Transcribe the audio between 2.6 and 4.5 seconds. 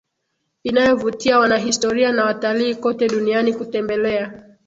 kote duniani kutembelea